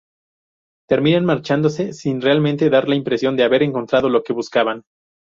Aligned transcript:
Terminan 0.89 1.25
marchándose 1.25 1.93
sin 1.93 2.21
realmente 2.23 2.71
dar 2.71 2.89
la 2.89 2.95
impresión 2.95 3.35
de 3.37 3.43
haber 3.43 3.61
encontrado 3.61 4.09
lo 4.09 4.23
que 4.23 4.33
buscaban. 4.33 4.81